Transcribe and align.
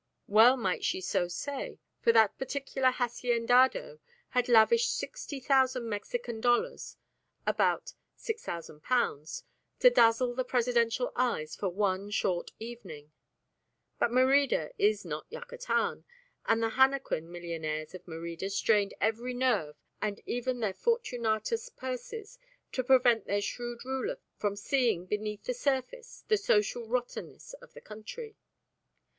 Well 0.25 0.57
might 0.57 0.83
she 0.83 0.99
so 0.99 1.27
say, 1.27 1.77
for 2.01 2.11
that 2.11 2.35
particular 2.39 2.89
haciendado 2.89 3.99
had 4.29 4.49
lavished 4.49 4.97
60,000 4.97 5.87
Mexican 5.87 6.41
dollars 6.41 6.97
(about 7.45 7.93
£6,000) 8.17 9.43
to 9.77 9.89
dazzle 9.91 10.33
the 10.33 10.43
presidential 10.43 11.11
eyes 11.15 11.55
for 11.55 11.69
one 11.69 12.09
short 12.09 12.49
evening. 12.57 13.11
But 13.99 14.11
Merida 14.11 14.71
is 14.79 15.05
not 15.05 15.27
Yucatan, 15.29 16.03
and 16.47 16.63
the 16.63 16.69
henequen 16.71 17.25
millionaires 17.29 17.93
of 17.93 18.07
Merida 18.07 18.49
strained 18.49 18.95
every 18.99 19.35
nerve 19.35 19.75
and 20.01 20.19
even 20.25 20.61
their 20.61 20.73
Fortunatus 20.73 21.69
purses 21.69 22.39
to 22.71 22.83
prevent 22.83 23.27
their 23.27 23.39
shrewd 23.39 23.85
ruler 23.85 24.17
from 24.35 24.55
seeing, 24.55 25.05
beneath 25.05 25.43
the 25.43 25.53
surface, 25.53 26.23
the 26.27 26.37
social 26.37 26.87
rottenness 26.89 27.53
of 27.61 27.75
the 27.75 27.81
country. 27.81 28.35